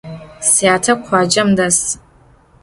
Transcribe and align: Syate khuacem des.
Syate 0.53 0.91
khuacem 1.03 1.49
des. 1.57 1.77